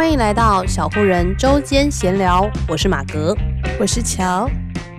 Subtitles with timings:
[0.00, 3.36] 欢迎来到小妇人周间闲聊，我是马格，
[3.78, 4.48] 我是乔。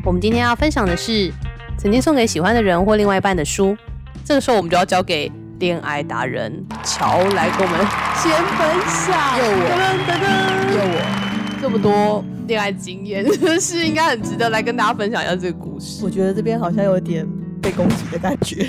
[0.05, 1.33] 我们今天要分享的是
[1.76, 3.76] 曾经送给喜欢的人或另外一半的书。
[4.24, 7.79] 这个时候，我们就要交给恋爱达人乔来跟我们
[8.13, 9.40] 先分享。
[9.40, 13.26] 又我，噔噔噔，又我，这么多恋爱经验，
[13.60, 16.05] 是应该很值得来跟大家分享一下这个故事。
[16.05, 17.27] 我觉得这边好像有点。
[17.62, 18.66] 被攻击的感觉，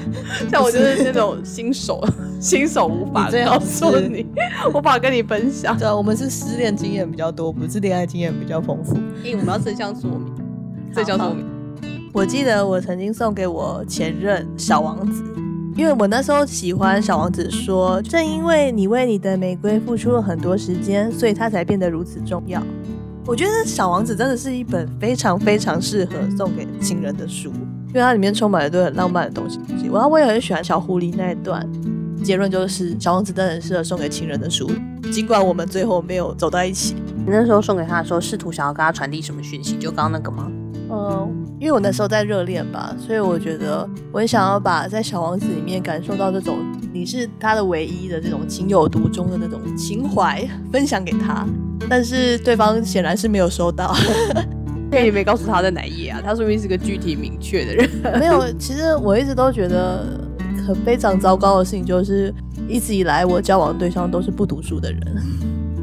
[0.50, 2.00] 像我就是那种新手，
[2.40, 4.26] 新手无法告诉你，你
[4.72, 5.76] 无法跟你分享。
[5.76, 8.96] 对，我们是失恋经验比较多，不是恋爱经验比较丰富。
[9.24, 10.32] 因为我们要真相说明，
[10.94, 11.44] 正向说明。
[12.12, 15.22] 我记得我曾经送给我前任小王子，
[15.76, 22.62] 因为我那时候喜欢小王子说，说正因为你为你的玫瑰付出了很多时间，所以他才变得如此重要。
[23.26, 27.52] 我觉得小王子真的是一本非常非常适合送给情人的书。
[27.88, 29.58] 因为它里面充满了对很浪漫的东西，
[29.92, 31.66] 然后我也很喜欢小狐狸那一段。
[32.24, 34.68] 结论就是，小王子真的很适合送给情人的书，
[35.12, 36.96] 尽管我们最后没有走到一起。
[37.14, 39.76] 你那时候送给他的时候，试图想要跟他传递什么讯息？
[39.76, 40.50] 就刚刚那个吗？
[40.90, 46.58] 嗯，因为我那时候在热恋吧，所以我觉得我很想要把在小王子里面感受到这种
[46.92, 51.46] 你是他的唯一的这种情有独钟的那种情怀分享给他，
[51.88, 53.94] 但是对方显然是没有收到。
[54.90, 56.20] 对，你没告诉他在哪一页啊？
[56.24, 57.90] 他说明是个具体明确的人。
[58.18, 60.06] 没有，其实我一直都觉得
[60.66, 62.32] 很非常糟糕的事情，就是
[62.68, 65.00] 一直以来我交往的对象都是不读书的人。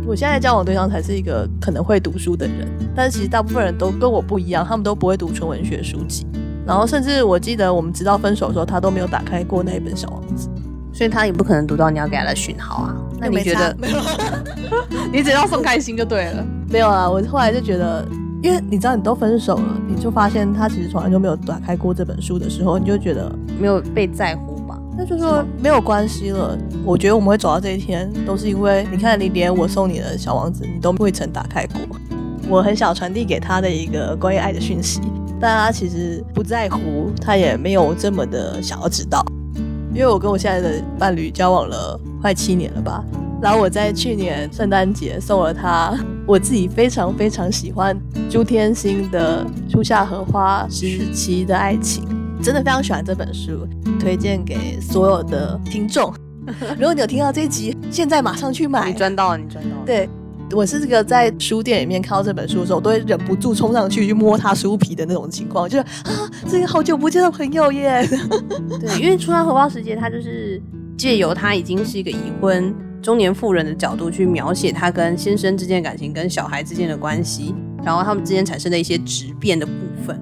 [0.06, 6.26] 我现在交往对象才是一个可能会读书的人，但是其实大部分人都跟我不一样，他们都不会读纯文学书籍。
[6.66, 10.50] 然后甚至我记得我们直到分手的时候，他都没有打开过那一本《小王子》，
[10.98, 12.96] 所以他也不可能读到你要给他的讯号啊。
[13.20, 13.76] 那你觉得？
[13.78, 13.98] 没有，
[15.12, 16.46] 你只要送开心就对了。
[16.70, 18.08] 没有啊，我后来就觉得。
[18.44, 24.78] 因为你知道，你都分手了，你就发现他其实从来就没有打开过这本书的时候，你就觉得没有被在乎吧？
[24.98, 26.58] 那就说没有关系了。
[26.84, 31.80] 我觉得我们会走到这一天，都是因为你看，你连我送你的小王子，你都未曾打开过。
[32.50, 35.00] 我很想传递给他的一个关于爱的讯息，
[35.40, 39.26] 但他其实不在乎，他也没有这么的想要知道。
[39.94, 43.02] 因为我跟我现在的伴侣交往了快七年了吧。
[43.42, 47.98] 然后我在去年圣诞节送了他我自己非常非常喜欢
[48.30, 52.04] 朱天心的《初夏荷花时期的爱情》，
[52.44, 53.68] 真的非常喜欢这本书，
[54.00, 56.14] 推荐给所有的听众。
[56.80, 58.90] 如果你有听到这一集，现在马上去买。
[58.90, 59.84] 你赚到了，你赚到了。
[59.86, 60.10] 对，
[60.52, 68.08] 我是这个在书店里面看到这本书的时候，我都会忍不住冲上去去摸它书皮的那种情况，就是啊，这个好久不见的朋友耶。
[68.80, 70.62] 对，因为《初夏荷花时节》它就是
[70.98, 72.74] 借由他已经是一个已婚。
[73.04, 77.54] 中年妇人的角度去描写她跟先生之间的感情，跟小孩之间的关系，
[77.84, 79.74] 然后他们之间产生的一些质变的部
[80.06, 80.18] 分。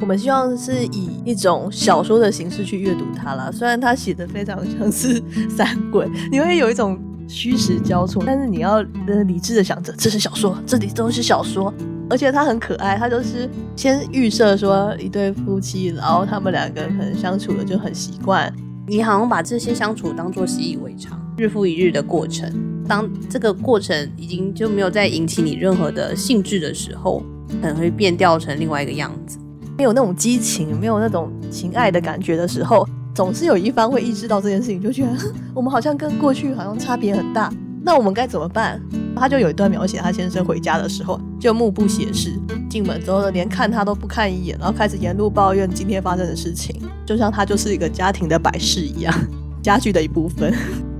[0.00, 3.50] 我们希望是以一种小说的形式去阅读它啦。
[3.52, 11.72] 虽然它写的非常像是三鬼，你会有一种虚实交错，但是你要理智的想着这是小说，这里都是小说。
[12.10, 18.52] 而且它很可爱，它就是先预设说一对夫妻，然后他们两个可能相处的就很习惯，
[18.88, 21.18] 你好像把这些相处当做习以为常。
[21.36, 22.52] 日复一日的过程，
[22.86, 27.22] 当这个过程已经就没有再引起你任何的兴致的时候，
[27.60, 29.38] 可能会变调成另外一个样子。
[29.76, 35.10] 没有那种激情，没有那种情爱的感觉的时候，总是有一方会意识到这件事情，就觉得
[35.52, 37.52] 我们好像跟过去好像差别很大。
[37.82, 38.80] 那我们该怎么办？
[39.16, 42.38] 他就有一段描写他先生回家的时候，就目不斜视，
[42.70, 49.12] 进门之后呢连看他都不看一眼，然后开始沿路抱怨今天发生的事情，就像他就是一个家庭的摆饰一样，
[49.60, 50.54] 家具的一部分。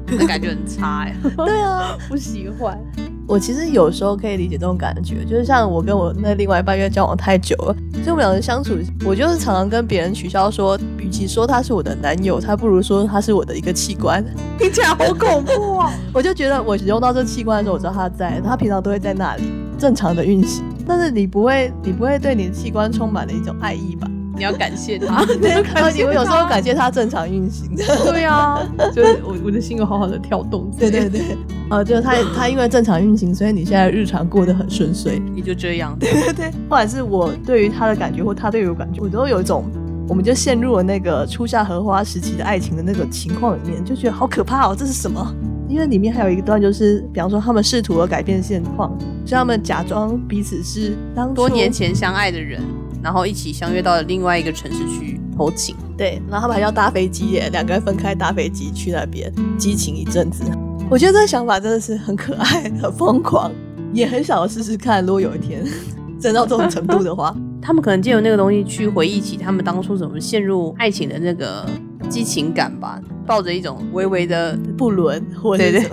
[0.07, 1.15] 那感觉很差呀！
[1.37, 2.79] 对啊， 不喜欢。
[3.27, 8.75] 我其实有时候可以理解这种感觉，就是像我跟我那另外一半因为交往太久了，所以我们两个人相处，
[9.07, 14.23] 我就是常常跟别人取笑说，与其说他是我的男友，他不如说他是我的一个器官。
[14.59, 15.91] 听起来好恐怖啊！
[16.13, 19.45] 我就觉得我使用到这器官的时候，我知道他在，他平常都会在那里
[19.79, 24.07] 正常的运行，但是你不会，你不会对你的器官充满了一种爱意吧？
[24.37, 27.71] 你要感谢他，对，而且我有时候感谢他正常运行。
[27.77, 28.61] 对啊，
[28.93, 30.71] 就是我我的心有好好的跳动。
[30.79, 31.37] 对对对，
[31.71, 35.23] 呃，就是他他因为正常运行，所以你现在日常过得很顺遂。
[35.37, 35.97] 也就这样。
[35.99, 39.65] 对对对，不管是我对于他的感觉，或他对于我感觉，我都有一种，
[40.09, 45.35] 我们就陷入了那个初夏荷花时期的爱情的那个情况里面，就觉得好可怕哦，这是什么？
[45.69, 48.91] 因为里面还有一段，就是比方说他们试图了改变现况，
[49.25, 52.61] 所以他们假装彼此是当多年前相爱的人。
[53.05, 60.43] 然后一起相约到了另外一个城市去偷情，对，然后他们还要搭飞机耶，两个人分开搭飞机去那边激情一阵子。
[60.91, 63.53] 我觉得这个想法真的是很可爱、很疯狂，
[63.93, 65.05] 也很想要试试看。
[65.05, 65.63] 如果有一天
[66.19, 71.67] 真到这种程度的话，他们可能借由那个东西去回忆起他们当初怎么陷入爱情的那个
[72.09, 72.99] 激情感吧。
[73.27, 75.89] 抱着一种微微的不伦，或者什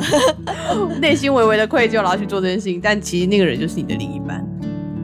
[0.75, 2.79] 么 内心微微的愧疚，然后去做这件事情。
[2.81, 4.45] 但其实那个人就是你的另一半，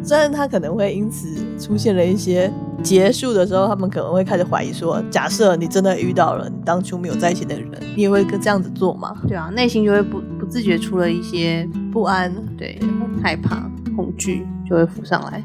[0.04, 1.26] 虽然他可能会因此
[1.60, 2.52] 出现了一些
[2.84, 9.16] 结束的时候，他们可能会开始怀疑说：假设你真的遇到了你当初没有在一起的人，你也会跟这样子做吗？
[9.28, 12.80] 对啊，内心就会不不自觉出了一些不安，对，
[13.22, 15.44] 害怕、恐惧就会浮上来。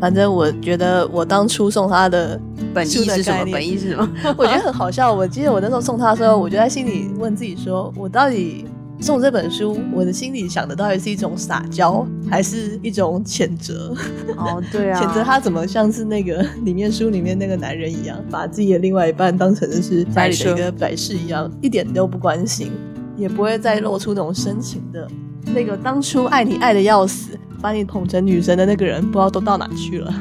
[0.00, 2.38] 反正我觉得我当初送他的
[2.74, 3.44] 本意是什么？
[3.50, 4.08] 本意是什么？
[4.36, 5.12] 我觉得很好笑。
[5.12, 8.66] 我记得我那时候送他的时候，我就在心里问自己说：我到底
[9.04, 13.94] 送这本书，我的心里想的到底是一种撒娇，还是一种谴责？
[14.34, 22.72] 哦，对啊，谴责他怎么像是那个里面书里面那个男人一样，把自己的另外一半当成的是家里的一个摆设一样，一点都不关心，
[23.14, 25.06] 也不会再露出那种深情的
[25.54, 27.38] 那个当初爱你爱的要死。
[27.60, 30.14] 把你捧成女神的那个人，不知道都到哪去了，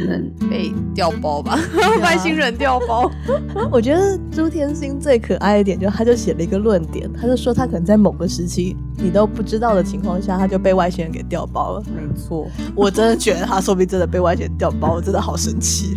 [0.00, 1.58] 可能被调包吧，
[2.02, 3.10] 外星人调包。
[3.70, 11.82] 我觉得朱天心最可爱一点，就他就写了一个论点，他就说他可能在某个时期你都不知道的情况下，他就被外星人给调包了。
[11.94, 15.96] 没错，我真的觉得他说不定真的被外星人调包，我真的好神奇。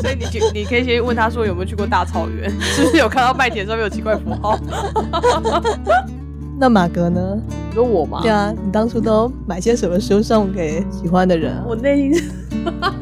[0.00, 4.58] 所以你去，你可以先问他说有没有去过大草原，是不是有看到麦田上面有奇怪符号？
[6.58, 7.38] 那马哥呢？
[7.70, 8.20] 你说我吗？
[8.20, 11.64] 对啊，你当初都买些什么书送给喜欢的人啊？
[11.66, 12.22] 我内心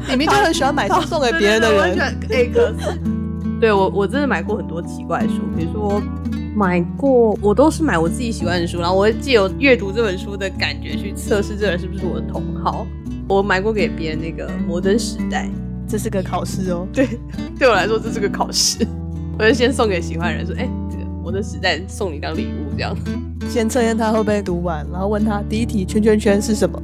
[0.09, 1.99] 里面就很喜欢买书送给别人的人。
[2.29, 2.99] 哎，可是，
[3.59, 6.01] 对我我真的买过很多奇怪的书，比如说
[6.55, 12.85] 买过，我都是买我自己喜欢的书，然后我会借由阅读这本书的感觉去测试这人是不是我的同好。
[13.27, 15.45] 我买过给别人那个《摩登时代》，
[15.87, 16.87] 这是个考试哦。
[16.93, 17.07] 对，
[17.57, 18.85] 对我来说这是个考试。
[19.37, 20.69] 我就先送给喜欢的人说，哎。
[21.21, 22.95] 摩登时代送你当礼物，这样
[23.47, 26.81] 先测验他会不会读完，然后问他第一题圈圈圈是什么？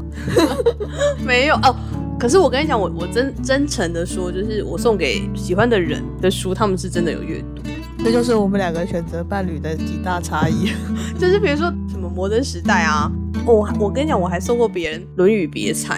[1.26, 1.76] 没有哦，
[2.18, 7.62] 可是我跟你讲，我我真真诚的说，就是我送给喜欢的人的书，他们是真的有阅读。
[8.04, 10.70] 这就是我们两个选择伴侣的极大差异。
[11.20, 13.12] 就是比如说什么摩登时代啊，
[13.46, 15.98] 我我跟你讲，我还送过别人《论语别裁》。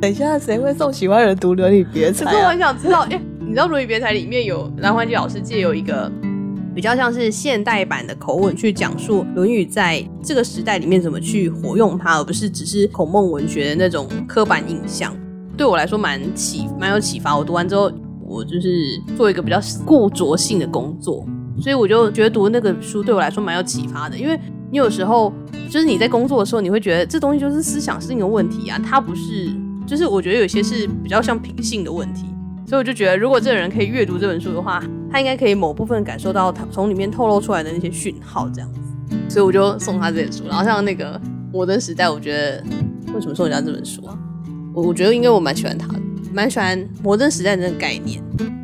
[0.00, 2.32] 等一下，谁会送喜欢人读《论语别裁》啊？
[2.32, 6.10] 可是我很想知道，哎，你知道《论语别裁》里面有蓝欢吉老师借有一个。
[6.74, 15.14] 比较像是现代版的口吻去讲述《论语》在这个时代里面怎么去活用它，而不是只是孔孟文学的那种刻板印象。
[15.56, 17.36] 对我来说蛮启蛮有启发。
[17.36, 17.90] 我读完之后，
[18.20, 21.26] 我就是做一个比较固着性的工作，
[21.60, 24.16] 所以我就觉得读那个书对我来说蛮有启发的。
[24.16, 24.38] 因为
[24.70, 25.32] 你有时候
[25.70, 29.50] 就是你在工作的时候，你会觉得这东西就是思想是一个问题啊，它不是，
[29.86, 32.26] 就是我觉得有些是比较像品性的问题。
[32.64, 38.80] 所以我就觉得，如果这个人可以阅读这本书的话，他应该可以某部分感受到他从里面透露出来的那些讯号，这样子。
[39.28, 40.44] 所以我就送他这本书。
[40.48, 41.18] 然后像那个
[41.52, 42.64] 《摩登时代》，我觉得
[43.14, 44.16] 为什么送人家这本书啊？
[44.72, 46.00] 我我觉得应该我蛮喜欢他的，
[46.32, 48.22] 蛮喜欢《摩登时代》的那个概念。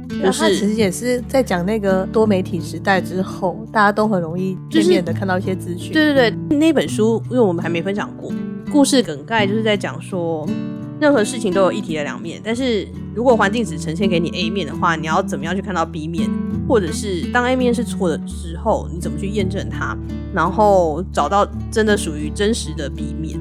[0.08, 5.92] 就是他其实也是在讲那个多媒体时代之后，大家都很容易片面的看到一些资讯。
[5.92, 8.32] 对对对，那本书因为我们还没分享过，
[8.72, 10.48] 故事梗概就是在讲说。
[11.00, 12.84] 任何事情都有一体的两面，但是
[13.14, 16.28] 如果环境只呈现给你 A 面的话，你要怎么样去看到 B 面？
[16.68, 19.96] 或者是当 A 面是错的时候，你怎么去验证它，
[20.34, 23.38] 然后找到真的属于真实的 B 面？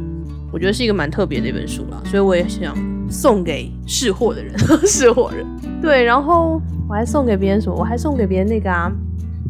[0.58, 2.76] 我觉得是一个蛮特别的一本书啦，所以我也想
[3.12, 4.58] 送给识货的人，
[4.88, 5.46] 识货人。
[5.80, 6.60] 对，然后
[6.90, 7.76] 我还送给别人什么？
[7.78, 8.92] 我还送给别人那个啊，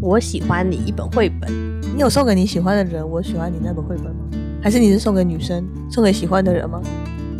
[0.02, 1.50] 我喜欢你一本绘本。
[1.96, 4.20] 你有送给你喜欢的人我喜欢你那本绘本吗？
[4.62, 6.82] 还是你是送给女生，送给喜欢的人吗？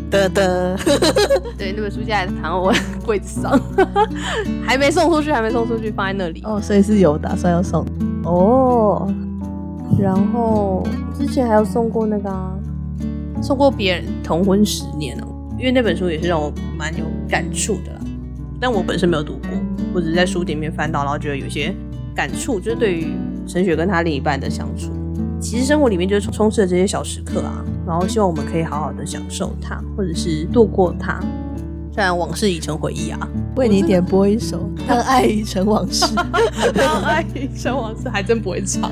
[0.10, 0.78] 的的，
[1.60, 2.74] 对，那本书现在躺在我
[3.06, 3.60] 柜子上，
[4.66, 6.42] 还没送出去，还没送出去，放在那里。
[6.46, 7.86] 哦，所以是有打算要送
[8.24, 9.14] 哦。
[10.00, 10.88] 然后
[11.20, 12.57] 之前还有送过那个、啊，
[13.48, 15.28] 送过别人同婚十年哦，
[15.58, 18.02] 因为那本书也是让我蛮有感触的啦。
[18.60, 19.50] 但我本身没有读过，
[19.94, 21.74] 我只是在书店里面翻到，然后觉得有些
[22.14, 23.08] 感触，就是对于
[23.48, 24.92] 陈雪跟她另一半的相处。
[25.40, 31.18] 其实生活里面就是充斥着这些小时刻啊，然后希望我们可以好好的享受它，或者是度过它。
[31.94, 36.06] 虽然往事已成回忆啊，为你点播一首 《当爱已成往事》，
[36.76, 38.92] 当爱已成往事还真不会唱。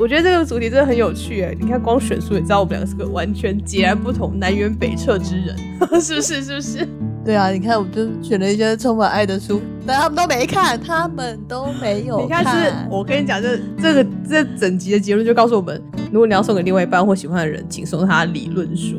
[0.00, 5.54] 我觉得这个主题真的很有趣哎，你看光选书也知道我们两个是个完全截然不同、南辕北辙之人，
[6.00, 6.42] 是不是？
[6.42, 6.88] 是不是？
[7.22, 12.40] 对啊，你看，我就选了一些充满爱的书，但他们都没看，他们都没有看。
[12.40, 15.78] 你看，是我跟你讲，这这个这整集的结论就告诉我们，
[16.10, 18.96] 如果你要送给另外一半或喜欢的人，请送他理论书，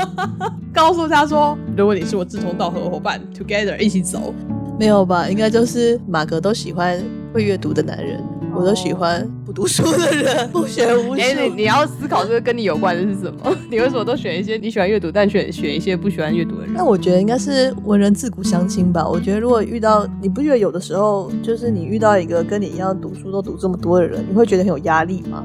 [0.70, 4.34] 告诉他说，如果你是我志同道合的伙伴，together 一起走，
[4.78, 5.30] 没有吧？
[5.30, 7.02] 应该就是马格都喜欢
[7.32, 8.22] 会阅读的男人。
[8.54, 11.20] 我都喜欢不读书的人， 不学无术。
[11.20, 13.56] 哎、欸，你你要思考这个跟你有关的是什么？
[13.70, 16.74] 你为什么都选一些你喜欢阅读，但选选一些不喜欢阅读的人？
[16.74, 19.08] 那我觉得应该是文人自古相亲吧。
[19.08, 25.42] 我觉得如果遇到，你不觉得有的时候，就是你遇到一个跟你一样读书都读这么多的人，你会觉得很有压力吗？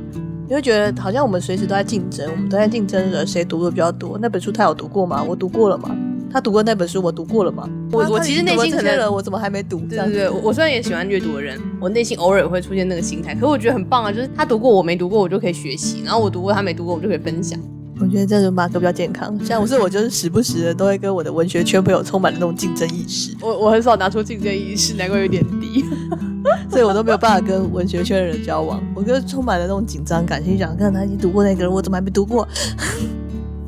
[0.49, 4.19] 你会觉得好像我们随时都在竞争，我们都在竞争着谁读的比较多。
[4.21, 5.23] 那本书他有读过吗？
[5.25, 5.95] 我读过了吗？
[6.31, 7.69] 他读过那本书，我读过了吗？
[7.91, 9.79] 我我其实内心可能我怎么还没读？
[9.81, 13.33] 对对对，我虽然也喜欢阅读的人，我内心偶尔会出现那个心态。
[13.33, 17.59] 可是我觉得很棒啊，就是他读过我没读过，我就可以学习；然后我读过他没读过，我就可以分享。
[17.99, 23.35] 我觉得这种马哥比较健康，像我是我就是时不时的都会跟我的文学圈朋友充满了那种竞争意识。
[23.39, 25.85] 我我很少拿出竞争意识，难怪有点低，
[26.67, 28.81] 所以我都没有办法跟文学圈的人交往。
[28.95, 32.47] 我就充满了那种紧张感，心想看他已经读过那个人，我怎么还没读过？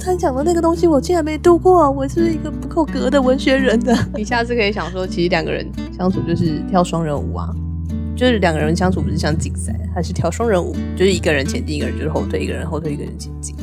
[0.04, 3.98] 他讲的那个东西我竟然没读过，我是一个不够格的文学人的。
[4.16, 5.66] 你下次可以想说，其实两个人
[5.98, 7.50] 相处就是跳双人舞啊，
[8.16, 13.56] 就是两个人相处不是像竞赛，还是跳双人舞，就是一个人前进，一个人就是后退，一个人后退，一个人前进。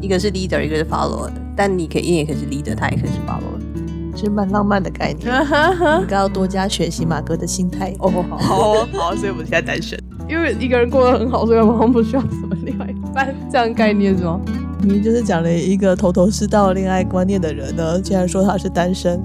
[0.00, 5.28] 一个是 leader，一个是 follower，但你可以，你也可以是 leader，他也可以是 follower，是蛮浪漫的概念。
[6.00, 7.94] 应该要多加学习马哥的心态。
[8.00, 9.96] 哦，好好好，所以我们现在单身，
[10.28, 14.40] 因为一个人过得很好，所以我们不需要什么另外一半，这样概念是吗？
[14.82, 19.20] 你就是讲了一个头头是道恋爱观念的人呢，竟然说他是单身。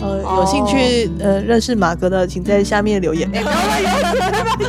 [0.00, 3.30] 呃，有兴趣呃认识马哥的，请在下面留言。
[3.32, 3.40] 拜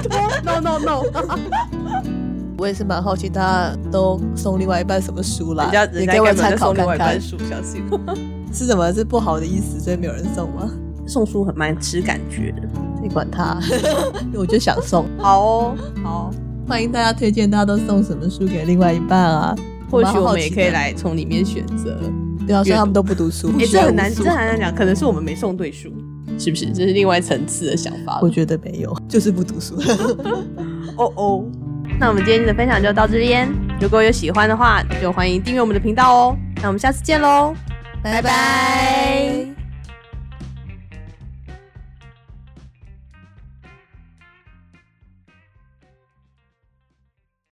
[0.02, 1.04] 托，no no no。
[2.58, 5.70] 我也是蛮好奇，大家都送另外一半什么书啦？
[5.94, 7.20] 你给我参考看看。
[7.20, 7.84] 书，相信
[8.54, 8.94] 是什么？
[8.94, 10.70] 是不好的意思，所以没有人送吗？
[11.06, 12.62] 送书很蛮吃感觉的，
[13.02, 13.60] 你管他，
[14.36, 15.06] 我就想送。
[15.18, 16.32] 好哦，好，
[16.68, 19.56] 欢迎大家推荐，大家都送什么书给另外一半啊？
[19.94, 21.98] 或许我们也可以来从里面选择。
[22.46, 24.74] 对啊，说他们都不读书，也是很难，这很难讲。
[24.74, 25.90] 可能是我们没送对书，
[26.38, 26.66] 是不是？
[26.74, 28.20] 这是另外层次的想法。
[28.22, 29.76] 我觉得没有，就是不读书。
[30.98, 31.46] 哦哦。
[32.00, 33.48] 那我们今天的分享就到这边，
[33.80, 36.38] 如果有喜欢的话，就欢迎订阅我们的频道哦。
[36.62, 37.54] 那我们下次见喽，
[38.02, 39.33] 拜拜。